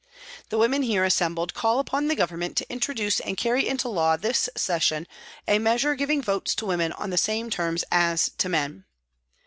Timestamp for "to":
2.57-2.71, 6.55-6.65, 8.39-8.49